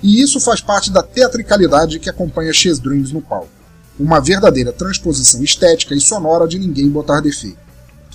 E 0.01 0.23
isso 0.23 0.41
faz 0.41 0.61
parte 0.61 0.93
da 0.93 1.03
teatricalidade 1.03 1.99
que 1.99 2.09
acompanha 2.09 2.53
Chess 2.53 2.79
Dreams 2.79 3.13
no 3.13 3.21
palco. 3.21 3.49
Uma 3.99 4.21
verdadeira 4.21 4.73
transposição 4.73 5.43
estética 5.43 5.97
e 5.97 6.01
sonora 6.01 6.47
de 6.47 6.61
ninguém 6.61 6.89
botar 6.89 7.21
defeito. 7.21 7.59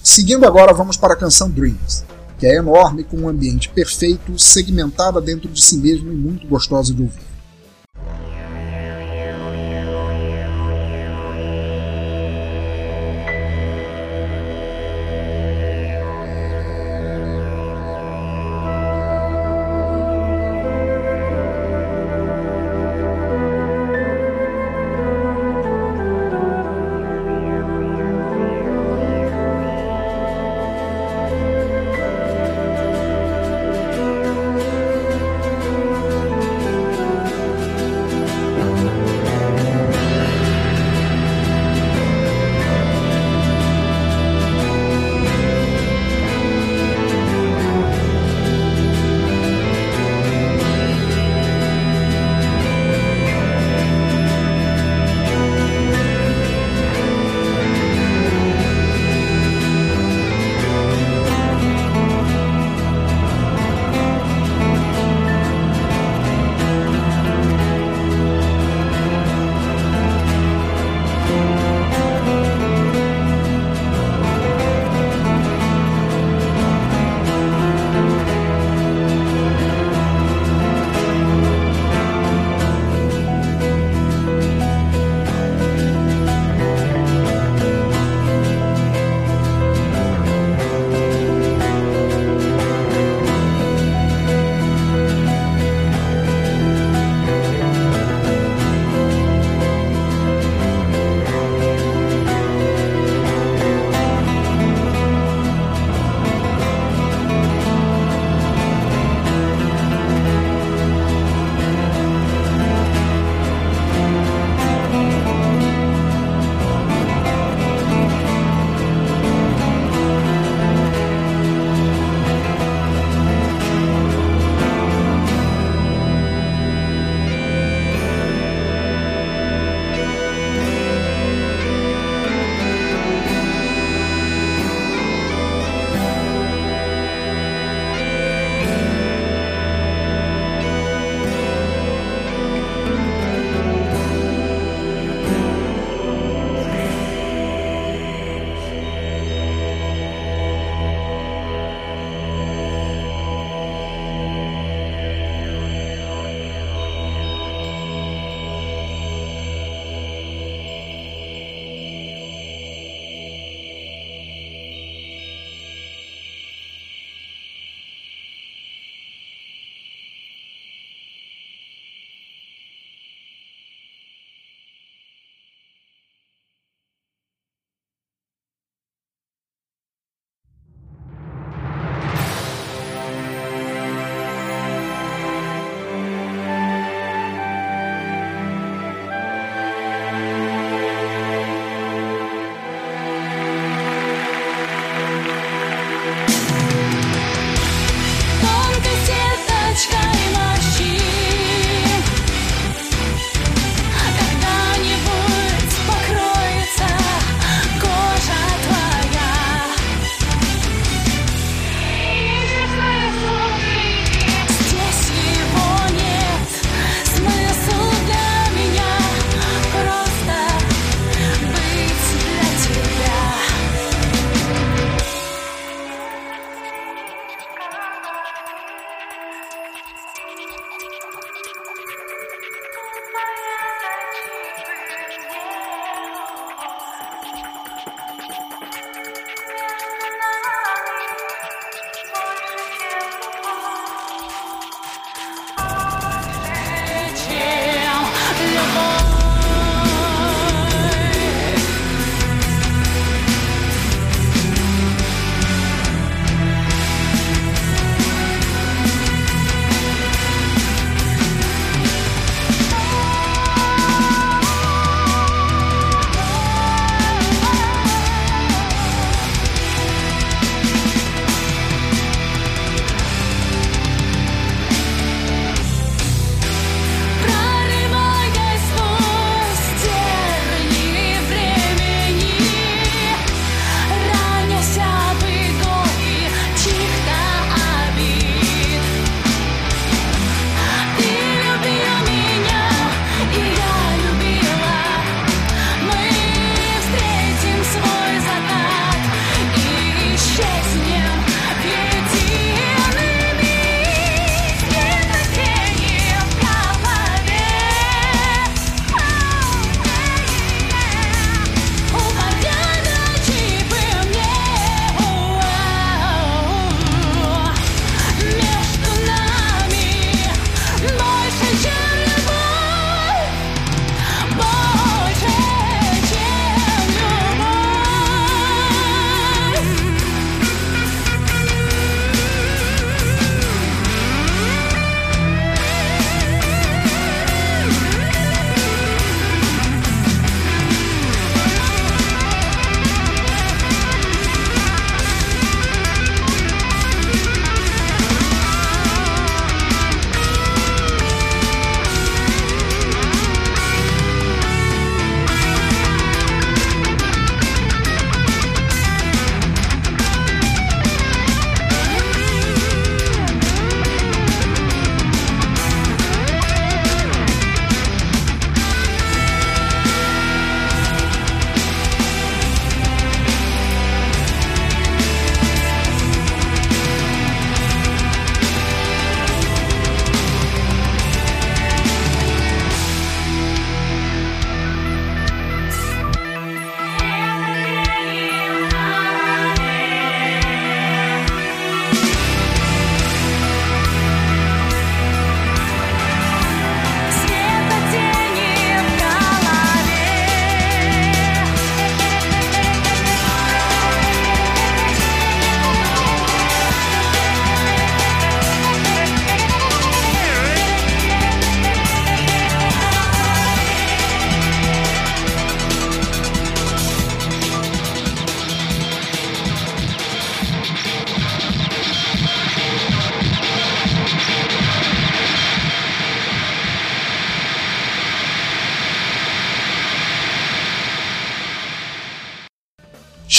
Seguindo 0.02 0.46
agora, 0.46 0.74
vamos 0.74 0.96
para 0.96 1.14
a 1.14 1.18
canção 1.18 1.50
Dreams, 1.50 2.06
que 2.40 2.48
é 2.48 2.56
enorme, 2.56 3.04
com 3.04 3.18
um 3.18 3.28
ambiente 3.28 3.68
perfeito, 3.68 4.40
segmentada 4.40 5.20
dentro 5.20 5.50
de 5.50 5.62
si 5.62 5.78
mesmo 5.78 6.10
e 6.12 6.16
muito 6.16 6.48
gostosa 6.48 6.94
de 6.94 7.02
ouvir. 7.02 7.29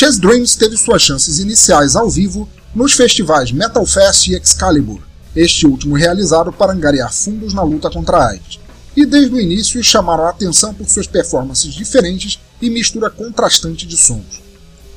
Chess 0.00 0.18
Dreams 0.18 0.56
teve 0.56 0.78
suas 0.78 1.02
chances 1.02 1.40
iniciais 1.40 1.94
ao 1.94 2.08
vivo 2.08 2.48
nos 2.74 2.94
festivais 2.94 3.52
Metal 3.52 3.84
Fest 3.84 4.28
e 4.28 4.34
Excalibur, 4.34 4.98
este 5.36 5.66
último 5.66 5.94
realizado 5.94 6.50
para 6.50 6.72
angariar 6.72 7.12
fundos 7.12 7.52
na 7.52 7.62
luta 7.62 7.90
contra 7.90 8.16
a 8.16 8.28
AIDS. 8.30 8.58
E 8.96 9.04
desde 9.04 9.34
o 9.34 9.38
início 9.38 9.84
chamaram 9.84 10.24
a 10.24 10.30
atenção 10.30 10.72
por 10.72 10.88
suas 10.88 11.06
performances 11.06 11.74
diferentes 11.74 12.40
e 12.62 12.70
mistura 12.70 13.10
contrastante 13.10 13.86
de 13.86 13.98
sons. 13.98 14.40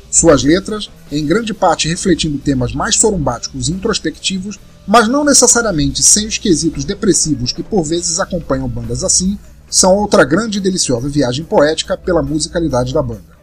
Suas 0.10 0.42
letras, 0.42 0.90
em 1.12 1.26
grande 1.26 1.54
parte 1.54 1.90
refletindo 1.90 2.38
temas 2.38 2.72
mais 2.72 2.96
sorumbáticos 2.96 3.68
e 3.68 3.74
introspectivos, 3.74 4.58
mas 4.88 5.10
não 5.10 5.26
necessariamente 5.26 6.02
sem 6.02 6.28
os 6.28 6.38
quesitos 6.38 6.86
depressivos 6.86 7.52
que 7.52 7.62
por 7.62 7.84
vezes 7.84 8.22
acompanham 8.22 8.70
bandas 8.70 9.04
assim, 9.04 9.38
são 9.70 9.98
outra 9.98 10.24
grande 10.24 10.60
e 10.60 10.62
deliciosa 10.62 11.10
viagem 11.10 11.44
poética 11.44 11.98
pela 11.98 12.24
musicalidade 12.24 12.94
da 12.94 13.02
banda. 13.02 13.34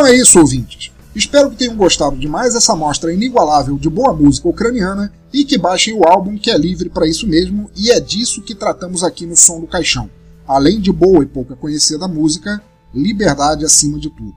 É 0.08 0.16
isso, 0.16 0.38
ouvintes. 0.38 0.90
Espero 1.14 1.50
que 1.50 1.56
tenham 1.56 1.76
gostado 1.76 2.16
de 2.16 2.26
mais 2.26 2.54
essa 2.54 2.74
mostra 2.74 3.12
inigualável 3.12 3.76
de 3.76 3.90
boa 3.90 4.12
música 4.14 4.48
ucraniana 4.48 5.12
e 5.32 5.44
que 5.44 5.58
baixem 5.58 5.92
o 5.92 6.08
álbum 6.08 6.38
que 6.38 6.50
é 6.50 6.56
livre 6.56 6.88
para 6.88 7.06
isso 7.06 7.26
mesmo 7.26 7.70
e 7.76 7.90
é 7.90 8.00
disso 8.00 8.42
que 8.42 8.54
tratamos 8.54 9.04
aqui 9.04 9.26
no 9.26 9.36
Som 9.36 9.60
do 9.60 9.66
Caixão. 9.66 10.08
Além 10.46 10.80
de 10.80 10.90
boa 10.90 11.22
e 11.22 11.26
pouca 11.26 11.54
conhecida 11.54 12.08
música, 12.08 12.62
liberdade 12.94 13.64
acima 13.64 13.98
de 13.98 14.08
tudo. 14.08 14.36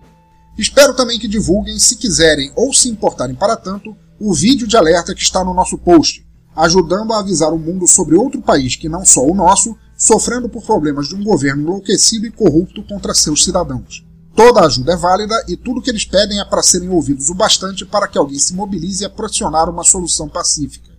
Espero 0.57 0.93
também 0.93 1.17
que 1.17 1.27
divulguem, 1.27 1.79
se 1.79 1.95
quiserem 1.95 2.51
ou 2.55 2.73
se 2.73 2.89
importarem 2.89 3.35
para 3.35 3.55
tanto, 3.55 3.95
o 4.19 4.33
vídeo 4.33 4.67
de 4.67 4.75
alerta 4.75 5.15
que 5.15 5.21
está 5.21 5.43
no 5.43 5.53
nosso 5.53 5.77
post, 5.77 6.25
ajudando 6.53 7.13
a 7.13 7.19
avisar 7.19 7.53
o 7.53 7.57
mundo 7.57 7.87
sobre 7.87 8.15
outro 8.15 8.41
país 8.41 8.75
que 8.75 8.89
não 8.89 9.05
só 9.05 9.25
o 9.25 9.33
nosso, 9.33 9.77
sofrendo 9.97 10.49
por 10.49 10.63
problemas 10.63 11.07
de 11.07 11.15
um 11.15 11.23
governo 11.23 11.61
enlouquecido 11.61 12.25
e 12.25 12.31
corrupto 12.31 12.83
contra 12.83 13.13
seus 13.13 13.43
cidadãos. 13.43 14.03
Toda 14.35 14.61
ajuda 14.61 14.93
é 14.93 14.97
válida 14.97 15.45
e 15.47 15.57
tudo 15.57 15.81
que 15.81 15.89
eles 15.89 16.05
pedem 16.05 16.39
é 16.39 16.45
para 16.45 16.63
serem 16.63 16.89
ouvidos 16.89 17.29
o 17.29 17.33
bastante 17.33 17.85
para 17.85 18.07
que 18.07 18.17
alguém 18.17 18.39
se 18.39 18.53
mobilize 18.53 19.03
a 19.03 19.09
pressionar 19.09 19.69
uma 19.69 19.83
solução 19.83 20.29
pacífica. 20.29 20.91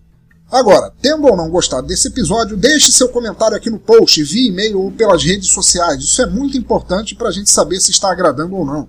Agora, 0.51 0.93
tendo 1.01 1.25
ou 1.25 1.35
não 1.35 1.49
gostado 1.49 1.87
desse 1.87 2.09
episódio, 2.09 2.55
deixe 2.55 2.91
seu 2.91 3.09
comentário 3.09 3.57
aqui 3.57 3.71
no 3.71 3.79
post, 3.79 4.23
via 4.23 4.49
e-mail 4.49 4.81
ou 4.81 4.91
pelas 4.91 5.23
redes 5.23 5.49
sociais. 5.49 6.03
Isso 6.03 6.21
é 6.21 6.27
muito 6.27 6.55
importante 6.55 7.15
para 7.15 7.29
a 7.29 7.31
gente 7.31 7.49
saber 7.49 7.79
se 7.81 7.89
está 7.89 8.11
agradando 8.11 8.55
ou 8.55 8.63
não. 8.63 8.87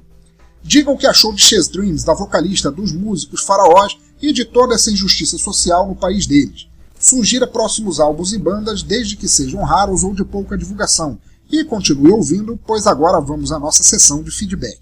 Diga 0.62 0.90
o 0.90 0.97
que 0.99 1.07
achou 1.07 1.32
de 1.32 1.42
Chess 1.42 1.68
Dreams, 1.68 2.05
da 2.05 2.12
vocalista, 2.12 2.70
dos 2.70 2.92
músicos, 2.92 3.42
faraós 3.42 3.97
e 4.20 4.30
de 4.30 4.45
toda 4.45 4.74
essa 4.74 4.90
injustiça 4.90 5.38
social 5.38 5.86
no 5.86 5.97
país 5.97 6.26
deles. 6.26 6.68
Sugira 6.99 7.47
próximos 7.47 7.99
álbuns 7.99 8.34
e 8.34 8.38
bandas, 8.38 8.82
desde 8.82 9.16
que 9.16 9.28
sejam 9.28 9.62
raros 9.62 10.05
ou 10.05 10.14
de 10.14 10.24
pouca 10.24 10.59
divulgação. 10.59 11.18
E 11.51 11.64
continue 11.64 12.12
ouvindo, 12.12 12.59
pois 12.66 12.86
agora 12.86 13.20
vamos 13.20 13.53
à 13.53 13.59
nossa 13.59 13.82
sessão 13.82 14.22
de 14.22 14.30
feedback. 14.30 14.80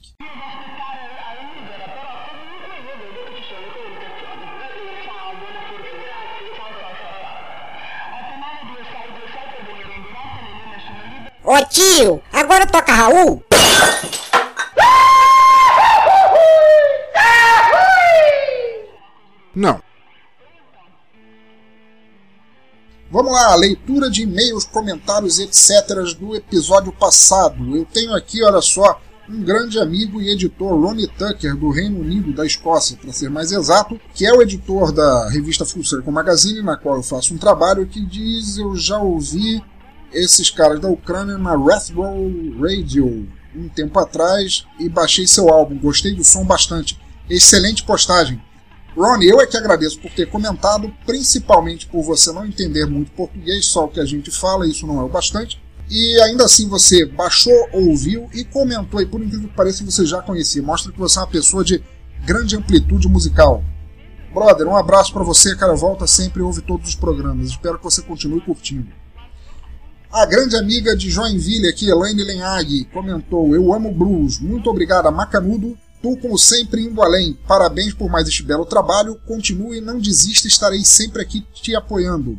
Ô 11.45 11.65
tio, 11.67 12.23
agora 12.33 12.67
toca 12.67 12.93
Raul? 12.93 13.43
Não. 19.55 19.83
Vamos 23.13 23.31
lá, 23.31 23.55
leitura 23.57 24.11
de 24.11 24.23
e-mails, 24.23 24.65
comentários, 24.65 25.39
etc. 25.39 26.17
do 26.19 26.35
episódio 26.35 26.91
passado. 26.91 27.77
Eu 27.77 27.85
tenho 27.85 28.15
aqui, 28.15 28.43
olha 28.43 28.63
só, 28.63 28.99
um 29.29 29.43
grande 29.43 29.79
amigo 29.79 30.19
e 30.19 30.31
editor, 30.31 30.81
Ronnie 30.81 31.07
Tucker, 31.07 31.55
do 31.55 31.69
Reino 31.69 32.01
Unido, 32.01 32.33
da 32.33 32.47
Escócia, 32.47 32.97
para 32.97 33.13
ser 33.13 33.29
mais 33.29 33.53
exato, 33.53 34.01
que 34.15 34.25
é 34.25 34.33
o 34.33 34.41
editor 34.41 34.93
da 34.93 35.29
revista 35.29 35.67
Full 35.67 35.85
Circle 35.85 36.11
Magazine, 36.11 36.63
na 36.63 36.75
qual 36.75 36.97
eu 36.97 37.03
faço 37.03 37.35
um 37.35 37.37
trabalho, 37.39 37.87
que 37.87 38.01
diz: 38.01 38.57
Eu 38.57 38.75
já 38.77 38.97
ouvi 38.97 39.63
esses 40.11 40.49
caras 40.49 40.81
da 40.81 40.89
Ucrânia 40.89 41.37
na 41.37 41.55
Retro 41.55 42.03
Radio 42.63 43.29
um 43.55 43.69
tempo 43.69 43.99
atrás 43.99 44.65
e 44.81 44.89
baixei 44.89 45.27
seu 45.27 45.51
álbum. 45.51 45.77
Gostei 45.77 46.15
do 46.15 46.25
som 46.25 46.47
bastante. 46.47 46.99
Excelente 47.29 47.83
postagem. 47.83 48.41
Ronnie, 48.97 49.29
eu 49.29 49.41
é 49.41 49.47
que 49.47 49.57
agradeço 49.57 49.99
por 50.01 50.11
ter 50.11 50.27
comentado, 50.27 50.93
principalmente 51.07 51.87
por 51.87 52.03
você 52.03 52.31
não 52.33 52.45
entender 52.45 52.87
muito 52.87 53.11
português, 53.13 53.67
só 53.67 53.85
o 53.85 53.89
que 53.89 54.01
a 54.01 54.05
gente 54.05 54.31
fala, 54.31 54.67
isso 54.67 54.87
não 54.87 55.01
é 55.01 55.05
o 55.05 55.09
bastante. 55.09 55.63
E 55.91 56.21
ainda 56.23 56.45
assim 56.45 56.69
você 56.69 57.05
baixou, 57.05 57.69
ouviu 57.73 58.29
e 58.33 58.45
comentou, 58.45 59.01
e 59.01 59.07
por 59.07 59.23
incrível 59.23 59.49
que 59.49 59.55
pareça 59.55 59.85
você 59.85 60.07
já 60.07 60.21
conhecia. 60.23 60.63
Mostra 60.63 60.93
que 60.93 60.99
você 60.99 61.19
é 61.19 61.23
uma 61.23 61.29
pessoa 61.29 61.65
de 61.65 61.83
grande 62.25 62.57
amplitude 62.57 63.09
musical. 63.09 63.65
Brother, 64.33 64.67
um 64.67 64.77
abraço 64.77 65.13
para 65.13 65.23
você, 65.23 65.55
cara. 65.55 65.75
Volta 65.75 66.07
sempre 66.07 66.41
ouve 66.41 66.63
todos 66.63 66.89
os 66.89 66.95
programas. 66.95 67.49
Espero 67.49 67.77
que 67.77 67.85
você 67.85 68.01
continue 68.01 68.41
curtindo. 68.41 68.89
A 70.11 70.25
grande 70.25 70.57
amiga 70.57 70.97
de 70.97 71.11
Joinville 71.11 71.69
aqui, 71.69 71.89
Elaine 71.89 72.23
Lenhag, 72.23 72.85
comentou: 72.87 73.55
Eu 73.55 73.73
amo 73.73 73.93
blues. 73.93 74.39
Muito 74.39 74.71
obrigada, 74.71 75.11
Macanudo. 75.11 75.77
Tu, 76.03 76.17
como 76.17 76.37
sempre, 76.37 76.83
indo 76.83 77.01
além. 77.01 77.39
Parabéns 77.47 77.95
por 77.95 78.11
mais 78.11 78.27
este 78.27 78.43
belo 78.43 78.67
trabalho. 78.67 79.21
Continue, 79.27 79.81
não 79.81 79.99
desista, 79.99 80.49
estarei 80.49 80.85
sempre 80.85 81.23
aqui 81.23 81.47
te 81.55 81.75
apoiando. 81.77 82.39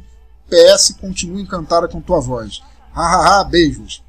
PS, 0.49 0.95
continue 0.99 1.41
encantada 1.41 1.87
com 1.87 2.01
tua 2.01 2.19
voz. 2.19 2.61
Hahaha, 2.91 3.43
beijos. 3.45 4.03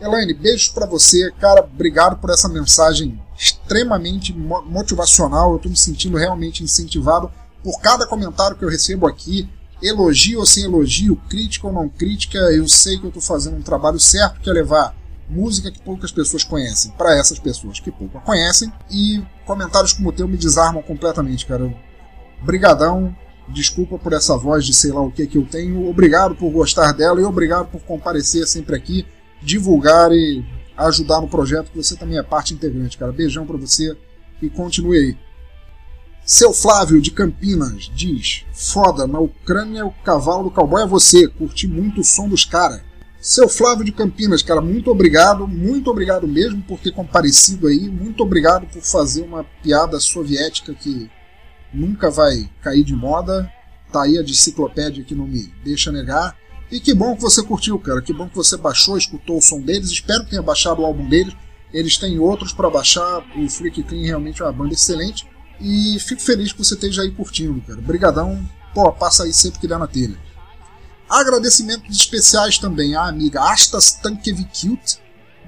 Elaine, 0.00 0.34
beijos 0.34 0.68
para 0.68 0.86
você. 0.86 1.32
Cara, 1.40 1.62
obrigado 1.62 2.18
por 2.18 2.30
essa 2.30 2.48
mensagem 2.48 3.20
extremamente 3.36 4.32
motivacional. 4.32 5.54
Eu 5.54 5.58
tô 5.58 5.68
me 5.68 5.76
sentindo 5.76 6.18
realmente 6.18 6.62
incentivado 6.62 7.30
por 7.64 7.80
cada 7.80 8.06
comentário 8.06 8.56
que 8.56 8.64
eu 8.64 8.68
recebo 8.68 9.06
aqui 9.06 9.48
elogio 9.82 10.38
ou 10.38 10.46
sem 10.46 10.64
elogio, 10.64 11.16
crítica 11.28 11.66
ou 11.66 11.72
não 11.72 11.88
crítica, 11.88 12.38
eu 12.38 12.68
sei 12.68 12.98
que 12.98 13.04
eu 13.04 13.08
estou 13.08 13.22
fazendo 13.22 13.56
um 13.56 13.62
trabalho 13.62 13.98
certo 13.98 14.40
que 14.40 14.48
é 14.48 14.52
levar 14.52 14.94
música 15.32 15.70
que 15.70 15.80
poucas 15.80 16.12
pessoas 16.12 16.44
conhecem 16.44 16.92
para 16.92 17.16
essas 17.16 17.38
pessoas 17.38 17.80
que 17.80 17.90
pouco 17.90 18.18
a 18.18 18.20
conhecem 18.20 18.72
e 18.90 19.22
comentários 19.46 19.92
como 19.92 20.10
o 20.10 20.12
teu 20.12 20.28
me 20.28 20.36
desarmam 20.36 20.82
completamente, 20.82 21.46
cara. 21.46 21.72
Brigadão, 22.42 23.16
desculpa 23.48 23.98
por 23.98 24.12
essa 24.12 24.36
voz 24.36 24.66
de 24.66 24.74
sei 24.74 24.92
lá 24.92 25.00
o 25.00 25.10
que 25.10 25.26
que 25.26 25.38
eu 25.38 25.46
tenho, 25.46 25.88
obrigado 25.88 26.34
por 26.34 26.50
gostar 26.50 26.92
dela 26.92 27.20
e 27.20 27.24
obrigado 27.24 27.68
por 27.68 27.80
comparecer 27.82 28.46
sempre 28.46 28.76
aqui, 28.76 29.06
divulgar 29.40 30.12
e 30.12 30.44
ajudar 30.76 31.20
no 31.20 31.28
projeto 31.28 31.70
que 31.70 31.76
você 31.76 31.96
também 31.96 32.18
é 32.18 32.22
parte 32.22 32.54
integrante, 32.54 32.98
cara. 32.98 33.12
Beijão 33.12 33.46
para 33.46 33.56
você 33.56 33.96
e 34.40 34.50
continue 34.50 34.98
aí. 34.98 35.16
Seu 36.24 36.52
Flávio 36.52 37.00
de 37.00 37.10
Campinas 37.10 37.90
diz: 37.94 38.44
Foda, 38.52 39.06
na 39.06 39.18
Ucrânia 39.18 39.84
o 39.84 39.92
cavalo 40.04 40.44
do 40.44 40.50
cowboy 40.50 40.82
é 40.82 40.86
você, 40.86 41.26
curti 41.26 41.66
muito 41.66 42.00
o 42.00 42.04
som 42.04 42.28
dos 42.28 42.44
caras. 42.44 42.80
Seu 43.22 43.48
Flávio 43.48 43.84
de 43.84 43.92
Campinas, 43.92 44.42
cara, 44.42 44.60
muito 44.60 44.90
obrigado, 44.90 45.46
muito 45.46 45.88
obrigado 45.88 46.26
mesmo 46.26 46.60
por 46.60 46.80
ter 46.80 46.90
comparecido 46.90 47.68
aí, 47.68 47.88
muito 47.88 48.20
obrigado 48.20 48.66
por 48.66 48.82
fazer 48.82 49.22
uma 49.22 49.44
piada 49.62 50.00
soviética 50.00 50.74
que 50.74 51.08
nunca 51.72 52.10
vai 52.10 52.50
cair 52.60 52.82
de 52.82 52.96
moda. 52.96 53.48
Tá 53.92 54.02
aí 54.02 54.18
a 54.18 54.22
enciclopédia 54.22 55.04
que 55.04 55.14
não 55.14 55.28
me 55.28 55.54
deixa 55.62 55.92
negar. 55.92 56.36
E 56.68 56.80
que 56.80 56.92
bom 56.92 57.14
que 57.14 57.22
você 57.22 57.44
curtiu, 57.44 57.78
cara, 57.78 58.02
que 58.02 58.12
bom 58.12 58.28
que 58.28 58.34
você 58.34 58.56
baixou, 58.56 58.98
escutou 58.98 59.38
o 59.38 59.42
som 59.42 59.60
deles, 59.60 59.90
espero 59.90 60.24
que 60.24 60.30
tenha 60.30 60.42
baixado 60.42 60.82
o 60.82 60.84
álbum 60.84 61.08
deles. 61.08 61.32
Eles 61.72 61.96
têm 61.96 62.18
outros 62.18 62.52
para 62.52 62.68
baixar, 62.68 63.24
o 63.36 63.48
Freak 63.48 63.84
Clean 63.84 64.04
realmente 64.04 64.42
é 64.42 64.44
uma 64.44 64.52
banda 64.52 64.74
excelente. 64.74 65.28
E 65.60 65.96
fico 66.00 66.20
feliz 66.20 66.50
que 66.50 66.58
você 66.58 66.74
esteja 66.74 67.02
aí 67.02 67.12
curtindo, 67.12 67.60
cara. 67.60 67.78
Obrigadão. 67.78 68.44
Pô, 68.74 68.90
passa 68.90 69.22
aí 69.22 69.32
sempre 69.32 69.60
que 69.60 69.68
dá 69.68 69.78
na 69.78 69.86
telha. 69.86 70.18
Agradecimentos 71.12 71.94
especiais 71.94 72.56
também 72.56 72.94
à 72.94 73.06
amiga 73.06 73.42
Astas 73.42 73.92
Tankevikiut. 73.92 74.98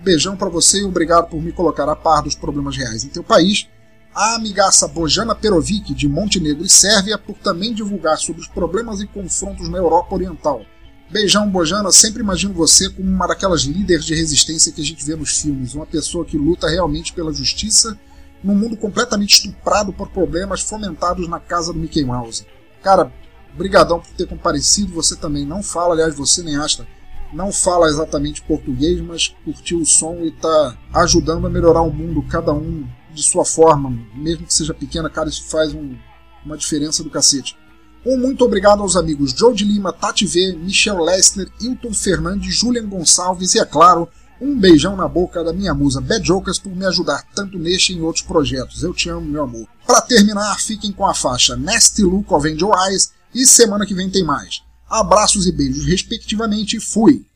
Beijão 0.02 0.36
para 0.36 0.50
você 0.50 0.80
e 0.80 0.84
obrigado 0.84 1.30
por 1.30 1.40
me 1.40 1.52
colocar 1.52 1.88
a 1.88 1.96
par 1.96 2.22
dos 2.22 2.34
problemas 2.34 2.76
reais 2.76 3.02
em 3.02 3.08
teu 3.08 3.24
país. 3.24 3.66
A 4.14 4.34
amigaça 4.34 4.86
Bojana 4.86 5.34
Perovic, 5.34 5.94
de 5.94 6.06
Montenegro 6.06 6.66
e 6.66 6.68
Sérvia, 6.68 7.16
por 7.16 7.38
também 7.38 7.72
divulgar 7.72 8.18
sobre 8.18 8.42
os 8.42 8.46
problemas 8.46 9.00
e 9.00 9.06
confrontos 9.06 9.66
na 9.70 9.78
Europa 9.78 10.14
Oriental. 10.14 10.66
Beijão, 11.10 11.48
Bojana. 11.48 11.90
Sempre 11.90 12.20
imagino 12.20 12.52
você 12.52 12.90
como 12.90 13.08
uma 13.08 13.26
daquelas 13.26 13.62
líderes 13.62 14.04
de 14.04 14.14
resistência 14.14 14.70
que 14.70 14.82
a 14.82 14.84
gente 14.84 15.02
vê 15.02 15.16
nos 15.16 15.40
filmes. 15.40 15.72
Uma 15.72 15.86
pessoa 15.86 16.26
que 16.26 16.36
luta 16.36 16.68
realmente 16.68 17.14
pela 17.14 17.32
justiça 17.32 17.98
num 18.42 18.54
mundo 18.54 18.76
completamente 18.76 19.36
estuprado 19.36 19.94
por 19.94 20.10
problemas 20.10 20.60
fomentados 20.60 21.26
na 21.26 21.40
casa 21.40 21.72
do 21.72 21.78
Mickey 21.78 22.04
Mouse. 22.04 22.46
Cara, 22.82 23.10
brigadão 23.56 24.00
por 24.00 24.10
ter 24.10 24.26
comparecido, 24.26 24.94
você 24.94 25.16
também 25.16 25.46
não 25.46 25.62
fala, 25.62 25.94
aliás, 25.94 26.14
você 26.14 26.42
nem 26.42 26.56
Asta, 26.56 26.86
não 27.32 27.52
fala 27.52 27.88
exatamente 27.88 28.42
português, 28.42 29.00
mas 29.00 29.34
curtiu 29.44 29.80
o 29.80 29.86
som 29.86 30.16
e 30.20 30.28
está 30.28 30.76
ajudando 30.92 31.46
a 31.46 31.50
melhorar 31.50 31.82
o 31.82 31.92
mundo, 31.92 32.22
cada 32.22 32.52
um 32.52 32.86
de 33.12 33.22
sua 33.22 33.44
forma, 33.44 33.90
mesmo 34.14 34.46
que 34.46 34.54
seja 34.54 34.74
pequena, 34.74 35.08
cara, 35.08 35.28
isso 35.28 35.44
faz 35.44 35.72
um, 35.72 35.96
uma 36.44 36.56
diferença 36.56 37.02
do 37.02 37.10
cacete. 37.10 37.56
Um 38.04 38.18
muito 38.18 38.44
obrigado 38.44 38.82
aos 38.82 38.96
amigos 38.96 39.32
Joe 39.32 39.54
de 39.54 39.64
Lima, 39.64 39.92
Tati 39.92 40.26
V, 40.26 40.58
Michel 40.58 41.02
Lessner, 41.02 41.48
Hilton 41.60 41.94
Fernandes, 41.94 42.54
Julian 42.54 42.86
Gonçalves 42.86 43.54
e, 43.54 43.58
é 43.58 43.64
claro, 43.64 44.08
um 44.40 44.58
beijão 44.58 44.94
na 44.94 45.08
boca 45.08 45.42
da 45.42 45.52
minha 45.52 45.72
musa 45.72 46.00
Bad 46.00 46.26
Jokers 46.26 46.58
por 46.58 46.74
me 46.74 46.84
ajudar 46.84 47.24
tanto 47.34 47.58
neste 47.58 47.92
e 47.92 47.96
em 47.96 48.02
outros 48.02 48.24
projetos. 48.24 48.82
Eu 48.82 48.92
te 48.92 49.08
amo, 49.08 49.26
meu 49.26 49.44
amor. 49.44 49.66
Para 49.86 50.02
terminar, 50.02 50.60
fiquem 50.60 50.92
com 50.92 51.06
a 51.06 51.14
faixa 51.14 51.56
Nasty 51.56 52.02
Look 52.02 52.32
of 52.32 52.46
Angel 52.46 52.70
Eyes 52.88 53.12
e 53.34 53.46
semana 53.46 53.86
que 53.86 53.94
vem 53.94 54.10
tem 54.10 54.24
mais. 54.24 54.62
Abraços 54.88 55.46
e 55.46 55.52
beijos 55.52 55.84
respectivamente. 55.84 56.78
Fui! 56.78 57.26